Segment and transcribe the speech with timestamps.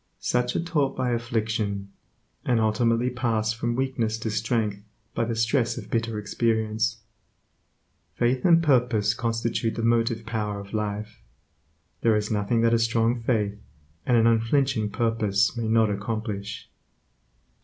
[0.17, 1.89] Such are taught by affliction,
[2.43, 4.79] and ultimately pass from weakness to strength
[5.13, 6.97] by the stress of bitter experience.
[8.15, 11.21] Faith and purpose constitute the motive power of life.
[12.01, 13.61] There is nothing that a strong faith
[14.03, 16.67] and an unflinching purpose may not accomplish.